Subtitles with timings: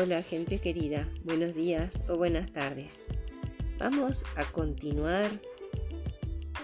[0.00, 3.06] Hola gente querida, buenos días o buenas tardes.
[3.80, 5.28] Vamos a continuar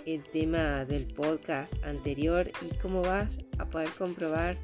[0.06, 4.56] el tema del podcast anterior y como vas a poder comprobar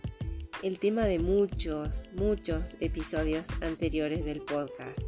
[0.63, 5.01] el tema de muchos, muchos episodios anteriores del podcast.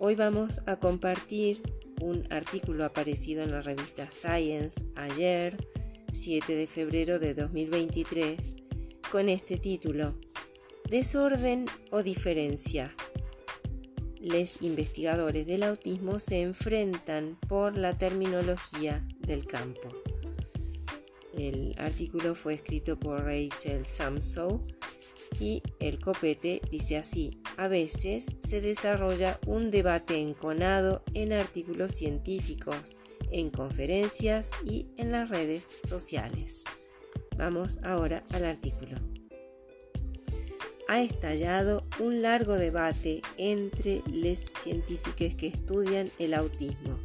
[0.00, 1.62] Hoy vamos a compartir
[2.00, 5.64] un artículo aparecido en la revista Science ayer,
[6.12, 8.56] 7 de febrero de 2023,
[9.12, 10.16] con este título
[10.88, 12.94] Desorden o diferencia.
[14.20, 19.88] Los investigadores del autismo se enfrentan por la terminología del campo.
[21.36, 24.66] El artículo fue escrito por Rachel Samsow
[25.40, 32.96] y el copete dice así, a veces se desarrolla un debate enconado en artículos científicos,
[33.32, 36.62] en conferencias y en las redes sociales.
[37.36, 39.13] Vamos ahora al artículo
[40.88, 46.98] ha estallado un largo debate entre los científicos que estudian el autismo.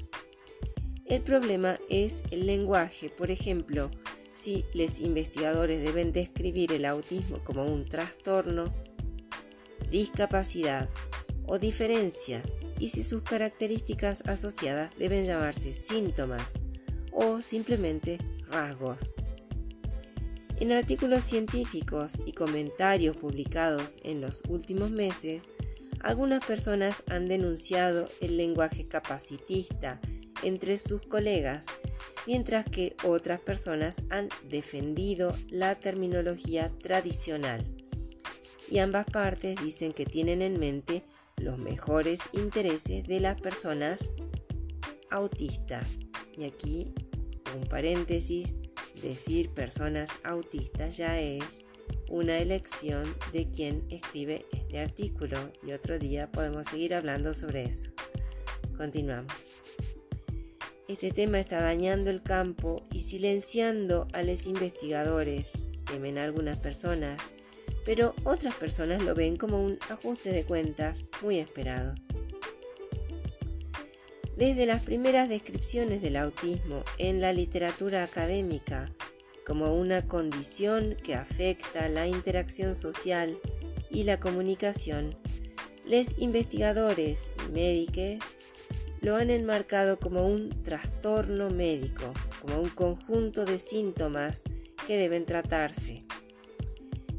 [1.06, 3.90] El problema es el lenguaje, por ejemplo,
[4.36, 8.74] si los investigadores deben describir el autismo como un trastorno,
[9.90, 10.90] discapacidad
[11.46, 12.44] o diferencia
[12.78, 16.64] y si sus características asociadas deben llamarse síntomas
[17.12, 18.20] o simplemente
[18.50, 19.14] rasgos.
[20.60, 25.54] En artículos científicos y comentarios publicados en los últimos meses,
[26.02, 30.02] algunas personas han denunciado el lenguaje capacitista
[30.44, 31.66] entre sus colegas,
[32.28, 37.66] mientras que otras personas han defendido la terminología tradicional.
[38.70, 41.04] Y ambas partes dicen que tienen en mente
[41.38, 44.12] los mejores intereses de las personas
[45.10, 45.88] autistas.
[46.38, 46.94] Y aquí
[47.56, 48.54] un paréntesis
[49.02, 51.60] decir personas autistas ya es
[52.10, 57.92] una elección de quien escribe este artículo y otro día podemos seguir hablando sobre eso.
[58.78, 59.34] Continuamos.
[60.88, 67.22] Este tema está dañando el campo y silenciando a los investigadores, temen algunas personas,
[67.86, 71.94] pero otras personas lo ven como un ajuste de cuentas muy esperado.
[74.40, 78.90] Desde las primeras descripciones del autismo en la literatura académica
[79.46, 83.38] como una condición que afecta la interacción social
[83.90, 85.14] y la comunicación,
[85.86, 88.26] los investigadores y médicos
[89.02, 94.46] lo han enmarcado como un trastorno médico, como un conjunto de síntomas
[94.88, 96.06] que deben tratarse.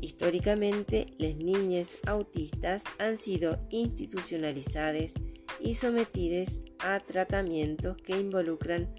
[0.00, 5.12] Históricamente, las niñas autistas han sido institucionalizadas
[5.60, 8.94] y sometidas a tratamientos que involucran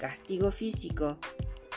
[0.00, 1.18] castigo físico,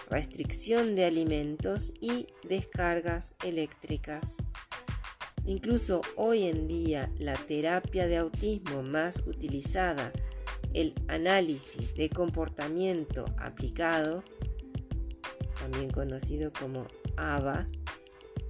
[0.09, 4.37] restricción de alimentos y descargas eléctricas.
[5.45, 10.11] Incluso hoy en día la terapia de autismo más utilizada,
[10.73, 14.23] el análisis de comportamiento aplicado,
[15.59, 16.87] también conocido como
[17.17, 17.67] ABA,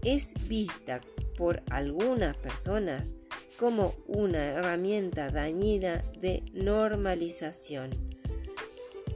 [0.04, 1.02] es vista
[1.38, 3.14] por algunas personas
[3.62, 7.92] como una herramienta dañina de normalización.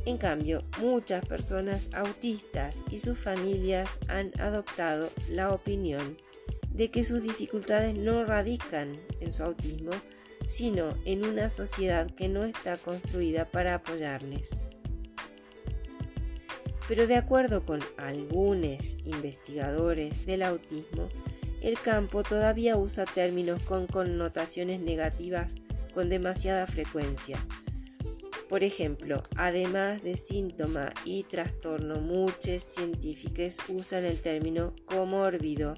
[0.06, 6.17] En cambio, muchas personas autistas y sus familias han adoptado la opinión
[6.69, 9.94] de que sus dificultades no radican en su autismo,
[10.47, 14.51] sino en una sociedad que no está construida para apoyarles.
[16.88, 21.09] Pero de acuerdo con algunos investigadores del autismo,
[21.65, 25.51] el campo todavía usa términos con connotaciones negativas
[25.95, 27.43] con demasiada frecuencia.
[28.47, 35.73] Por ejemplo, además de síntoma y trastorno, muchos científicos usan el término comórbido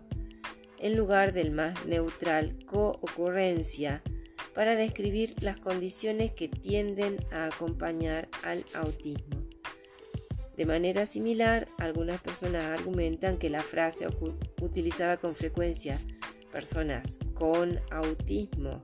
[0.77, 4.03] en lugar del más neutral coocurrencia
[4.53, 9.36] para describir las condiciones que tienden a acompañar al autismo.
[10.57, 14.07] De manera similar, algunas personas argumentan que la frase
[14.59, 15.99] utilizada con frecuencia
[16.51, 18.81] personas con autismo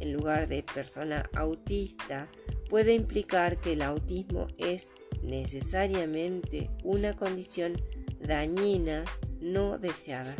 [0.00, 2.28] en lugar de persona autista
[2.68, 7.80] puede implicar que el autismo es necesariamente una condición
[8.20, 9.04] dañina
[9.40, 10.36] no deseada.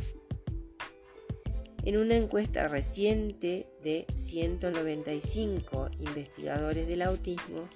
[1.85, 7.67] En una encuesta reciente de 195 investigadores del autismo,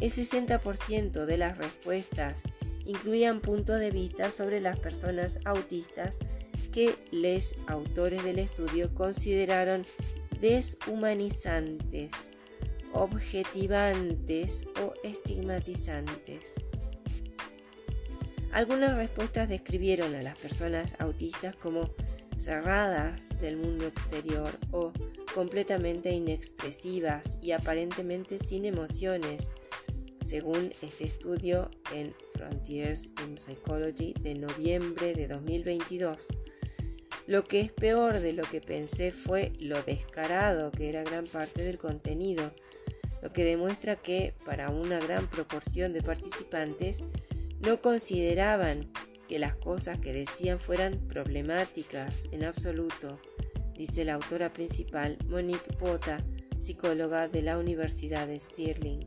[0.00, 2.36] el 60% de las respuestas
[2.84, 6.16] incluían puntos de vista sobre las personas autistas
[6.72, 9.84] que los autores del estudio consideraron
[10.40, 12.30] deshumanizantes,
[12.92, 16.54] objetivantes o estigmatizantes.
[18.52, 21.90] Algunas respuestas describieron a las personas autistas como
[22.36, 24.92] cerradas del mundo exterior o
[25.34, 29.46] completamente inexpresivas y aparentemente sin emociones,
[30.30, 36.28] según este estudio en Frontiers in Psychology de noviembre de 2022.
[37.26, 41.64] Lo que es peor de lo que pensé fue lo descarado que era gran parte
[41.64, 42.52] del contenido,
[43.22, 47.02] lo que demuestra que para una gran proporción de participantes
[47.58, 48.88] no consideraban
[49.26, 53.18] que las cosas que decían fueran problemáticas en absoluto,
[53.74, 56.24] dice la autora principal Monique Bota,
[56.60, 59.06] psicóloga de la Universidad de Stirling.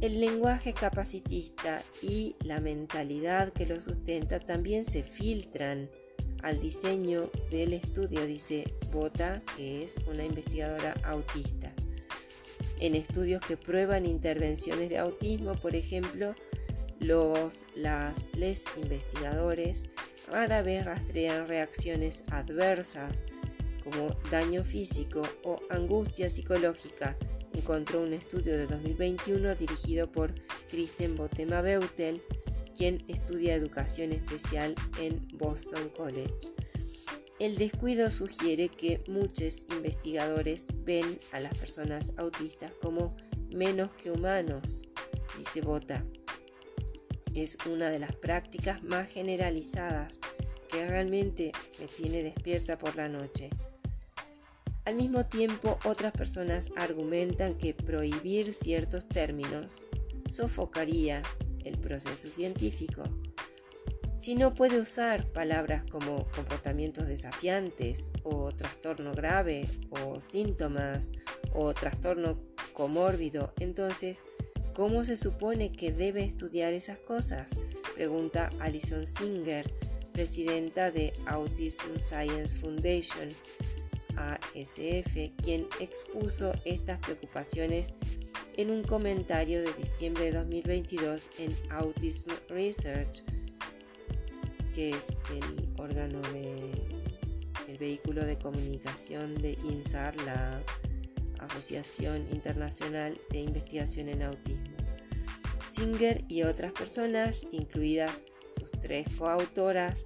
[0.00, 5.90] El lenguaje capacitista y la mentalidad que lo sustenta también se filtran
[6.44, 11.72] al diseño del estudio, dice Bota, que es una investigadora autista.
[12.78, 16.36] En estudios que prueban intervenciones de autismo, por ejemplo,
[17.00, 19.84] los las, les investigadores
[20.30, 23.24] rara vez rastrean reacciones adversas
[23.82, 27.16] como daño físico o angustia psicológica,
[27.58, 30.32] encontró un estudio de 2021 dirigido por
[30.70, 32.22] Kristen Botema Beutel
[32.76, 36.52] quien estudia educación especial en Boston College.
[37.40, 43.16] El descuido sugiere que muchos investigadores ven a las personas autistas como
[43.50, 44.88] menos que humanos,
[45.36, 46.04] dice Bota.
[47.34, 50.18] Es una de las prácticas más generalizadas
[50.70, 53.50] que realmente me tiene despierta por la noche.
[54.88, 59.84] Al mismo tiempo, otras personas argumentan que prohibir ciertos términos
[60.30, 61.22] sofocaría
[61.62, 63.02] el proceso científico.
[64.16, 71.10] Si no puede usar palabras como comportamientos desafiantes o trastorno grave o síntomas
[71.52, 72.40] o trastorno
[72.72, 74.22] comórbido, entonces,
[74.72, 77.54] ¿cómo se supone que debe estudiar esas cosas?
[77.94, 79.70] Pregunta Alison Singer,
[80.14, 83.28] presidenta de Autism Science Foundation,
[84.18, 87.94] ASF, quien expuso estas preocupaciones
[88.56, 93.22] en un comentario de diciembre de 2022 en Autism Research,
[94.74, 96.98] que es el órgano de
[97.68, 100.62] el vehículo de comunicación de INSAR, la
[101.38, 104.76] Asociación Internacional de Investigación en Autismo.
[105.68, 108.24] Singer y otras personas, incluidas
[108.56, 110.04] sus tres coautoras,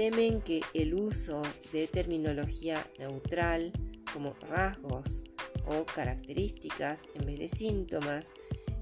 [0.00, 1.42] temen que el uso
[1.74, 3.70] de terminología neutral
[4.14, 5.22] como rasgos
[5.66, 8.32] o características en vez de síntomas,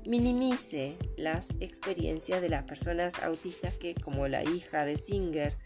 [0.06, 5.59] minimice las experiencias de las personas autistas que, como la hija de Singer,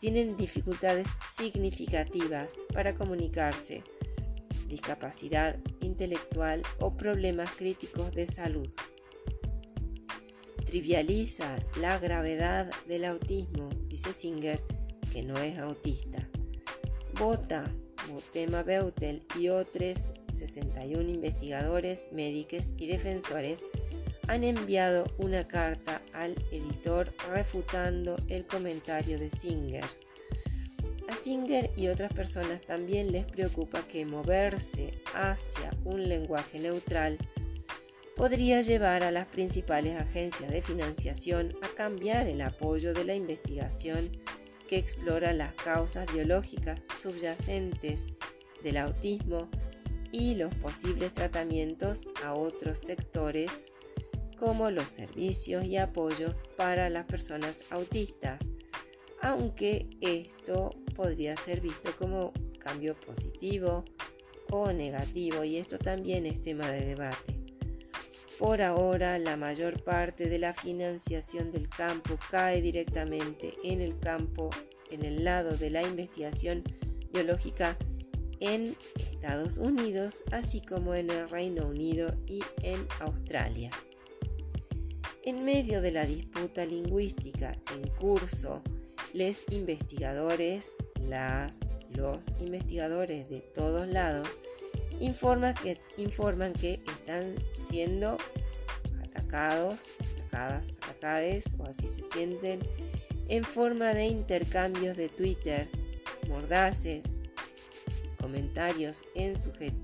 [0.00, 3.84] tienen dificultades significativas para comunicarse,
[4.66, 8.68] discapacidad intelectual o problemas críticos de salud.
[10.66, 14.60] Trivializa la gravedad del autismo, dice Singer,
[15.12, 16.28] que no es autista.
[17.18, 17.70] Vota
[18.32, 23.64] Tema Beutel y otros 61 investigadores, médicos y defensores
[24.26, 29.84] han enviado una carta al editor refutando el comentario de Singer.
[31.08, 37.16] A Singer y otras personas también les preocupa que moverse hacia un lenguaje neutral
[38.16, 44.10] podría llevar a las principales agencias de financiación a cambiar el apoyo de la investigación
[44.68, 48.06] que explora las causas biológicas subyacentes
[48.62, 49.48] del autismo
[50.12, 53.74] y los posibles tratamientos a otros sectores
[54.38, 58.38] como los servicios y apoyo para las personas autistas,
[59.20, 63.84] aunque esto podría ser visto como cambio positivo
[64.50, 67.37] o negativo y esto también es tema de debate.
[68.38, 74.50] Por ahora, la mayor parte de la financiación del campo cae directamente en el campo,
[74.92, 76.62] en el lado de la investigación
[77.12, 77.76] biológica
[78.38, 83.70] en Estados Unidos, así como en el Reino Unido y en Australia.
[85.24, 88.62] En medio de la disputa lingüística en curso,
[89.14, 90.76] los investigadores,
[91.08, 94.38] las, los investigadores de todos lados,
[95.00, 98.18] informan que están siendo
[99.02, 102.60] atacados, atacadas, atacades o así se sienten
[103.28, 105.68] en forma de intercambios de Twitter,
[106.28, 107.20] mordaces,
[108.20, 109.34] comentarios en,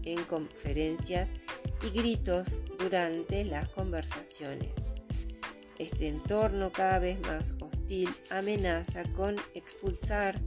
[0.05, 1.33] en conferencias
[1.83, 4.73] y gritos durante las conversaciones.
[5.79, 10.41] Este entorno cada vez más hostil amenaza con expulsar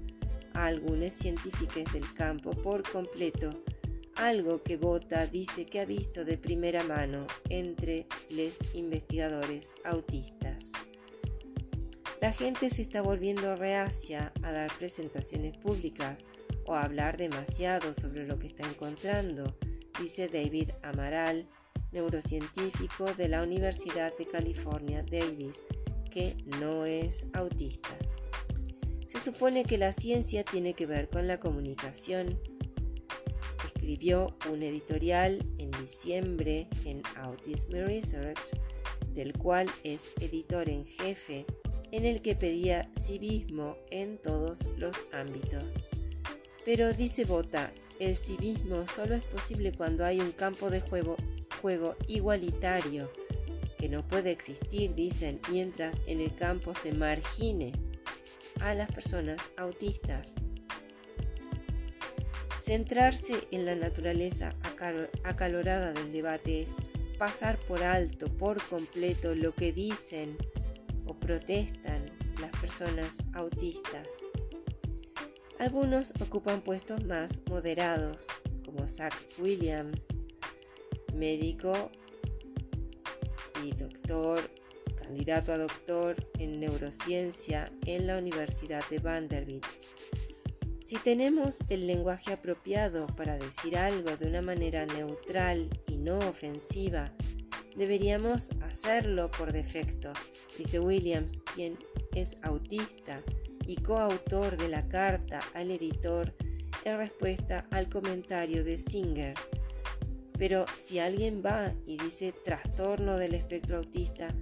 [0.53, 3.61] a algunos científicos del campo por completo
[4.17, 10.71] algo que Bota dice que ha visto de primera mano entre los investigadores autistas.
[12.21, 16.25] La gente se está volviendo reacia a dar presentaciones públicas
[16.65, 19.55] o hablar demasiado sobre lo que está encontrando,
[19.99, 21.47] dice David Amaral,
[21.91, 25.63] neurocientífico de la Universidad de California, Davis,
[26.11, 27.95] que no es autista.
[29.07, 32.39] Se supone que la ciencia tiene que ver con la comunicación.
[33.87, 38.51] Escribió un editorial en diciembre en Autism Research,
[39.13, 41.45] del cual es editor en jefe,
[41.93, 45.75] en el que pedía civismo en todos los ámbitos.
[46.65, 51.15] Pero dice Bota, el civismo solo es posible cuando hay un campo de juego,
[52.09, 53.09] igualitario,
[53.79, 57.71] que no puede existir, dicen, mientras en el campo se margine
[58.59, 60.33] a las personas autistas.
[62.67, 64.53] Centrarse en la naturaleza
[65.23, 66.75] acalorada del debate es
[67.17, 70.35] pasar por alto, por completo, lo que dicen
[71.05, 72.03] o protestan
[72.41, 74.09] las personas autistas.
[75.59, 78.27] Algunos ocupan puestos más moderados,
[78.65, 80.09] como Zach Williams,
[81.13, 81.89] médico
[83.63, 84.41] y doctor,
[85.01, 89.63] candidato a doctor en neurociencia en la Universidad de Vanderbilt.
[90.87, 97.11] Si tenemos el lenguaje apropiado para decir algo de una manera neutral y no ofensiva,
[97.75, 100.13] deberíamos hacerlo por defecto,
[100.57, 101.77] dice Williams, quien
[102.15, 103.21] es autista
[103.65, 106.33] y coautor de la carta al editor
[106.85, 109.33] en respuesta al comentario de Singer.
[110.39, 114.33] Pero si alguien va y dice trastorno del espectro autista,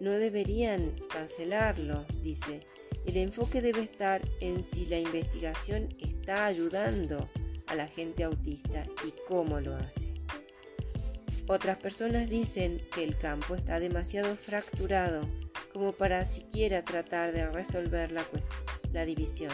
[0.00, 2.60] no deberían cancelarlo, dice.
[3.06, 7.28] El enfoque debe estar en si la investigación está ayudando
[7.66, 10.14] a la gente autista y cómo lo hace.
[11.46, 15.28] Otras personas dicen que el campo está demasiado fracturado
[15.72, 18.24] como para siquiera tratar de resolver la,
[18.92, 19.52] la división.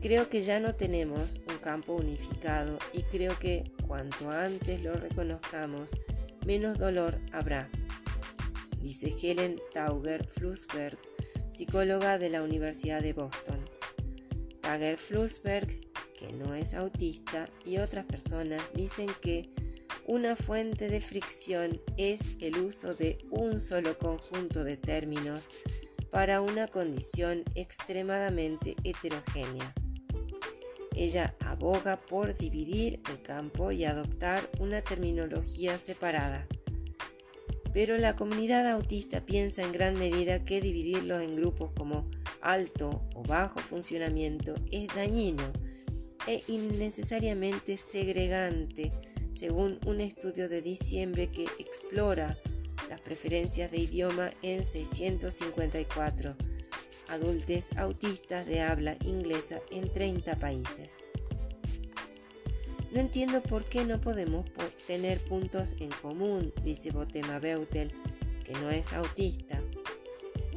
[0.00, 5.90] Creo que ya no tenemos un campo unificado y creo que cuanto antes lo reconozcamos,
[6.46, 7.68] menos dolor habrá,
[8.80, 10.98] dice Helen Tauger Flusberg,
[11.50, 13.58] psicóloga de la Universidad de Boston.
[14.60, 15.80] Tauger Flusberg,
[16.16, 19.50] que no es autista, y otras personas dicen que
[20.06, 25.50] una fuente de fricción es el uso de un solo conjunto de términos
[26.10, 29.74] para una condición extremadamente heterogénea.
[30.96, 36.46] Ella aboga por dividir el campo y adoptar una terminología separada.
[37.72, 42.10] Pero la comunidad autista piensa en gran medida que dividirlos en grupos como
[42.40, 45.52] alto o bajo funcionamiento es dañino
[46.26, 48.92] e innecesariamente segregante
[49.32, 52.36] según un estudio de diciembre que explora
[52.88, 56.36] las preferencias de idioma en 654
[57.08, 61.04] adultos autistas de habla inglesa en 30 países.
[62.92, 64.44] No entiendo por qué no podemos
[64.86, 67.92] tener puntos en común, dice Botema Beutel,
[68.44, 69.62] que no es autista.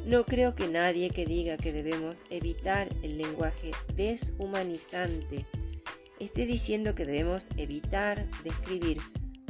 [0.05, 5.45] No creo que nadie que diga que debemos evitar el lenguaje deshumanizante
[6.19, 8.99] esté diciendo que debemos evitar describir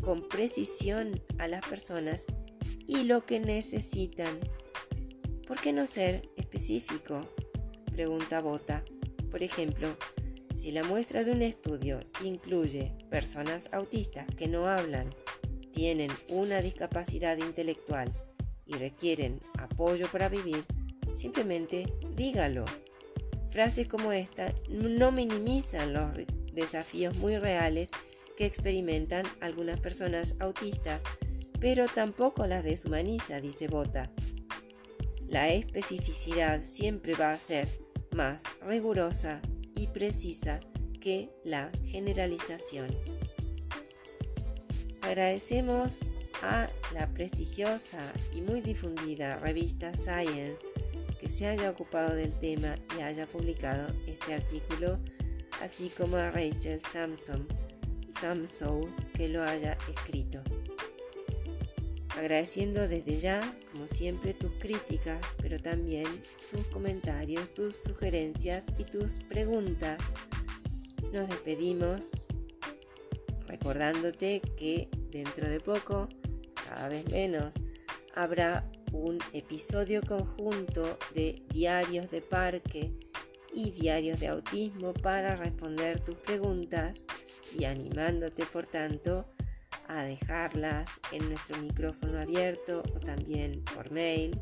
[0.01, 2.25] con precisión a las personas
[2.85, 4.39] y lo que necesitan.
[5.47, 7.27] ¿Por qué no ser específico?
[7.91, 8.83] Pregunta Bota.
[9.29, 9.95] Por ejemplo,
[10.55, 15.09] si la muestra de un estudio incluye personas autistas que no hablan,
[15.71, 18.13] tienen una discapacidad intelectual
[18.65, 20.63] y requieren apoyo para vivir,
[21.15, 22.65] simplemente dígalo.
[23.49, 26.11] Frases como esta no minimizan los
[26.53, 27.91] desafíos muy reales
[28.37, 31.01] que experimentan algunas personas autistas,
[31.59, 34.11] pero tampoco las deshumaniza, dice Bota.
[35.27, 37.67] La especificidad siempre va a ser
[38.11, 39.41] más rigurosa
[39.75, 40.59] y precisa
[40.99, 42.87] que la generalización.
[45.01, 45.99] Agradecemos
[46.41, 47.99] a la prestigiosa
[48.33, 50.65] y muy difundida revista Science
[51.19, 54.99] que se haya ocupado del tema y haya publicado este artículo
[55.61, 57.47] así como a Rachel Samson,
[58.09, 60.41] Samson que lo haya escrito.
[62.17, 66.05] Agradeciendo desde ya, como siempre, tus críticas, pero también
[66.51, 69.99] tus comentarios, tus sugerencias y tus preguntas.
[71.11, 72.11] Nos despedimos
[73.47, 76.07] recordándote que dentro de poco,
[76.67, 77.55] cada vez menos,
[78.15, 82.93] habrá un episodio conjunto de Diarios de Parque
[83.53, 87.01] y diarios de autismo para responder tus preguntas
[87.57, 89.25] y animándote por tanto
[89.93, 94.39] a dejarlas en nuestro micrófono abierto o también por mail.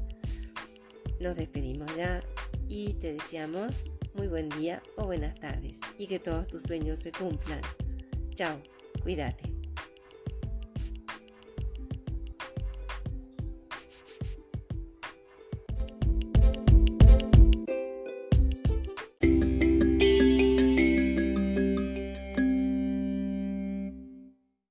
[1.19, 2.21] Nos despedimos ya
[2.67, 7.11] y te deseamos muy buen día o buenas tardes y que todos tus sueños se
[7.11, 7.61] cumplan.
[8.33, 8.61] Chao,
[9.03, 9.50] cuídate.